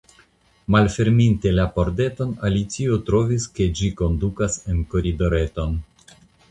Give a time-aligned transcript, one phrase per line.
[0.75, 5.83] Malferminte la pordeton, Alicio trovis ke ĝi kondukas en koridoreton.